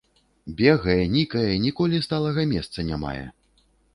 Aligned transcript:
Бегае, 0.61 0.95
нікае, 1.17 1.51
ніколі 1.67 2.01
сталага 2.07 2.45
месца 2.53 2.79
не 2.91 2.97
мае. 3.03 3.25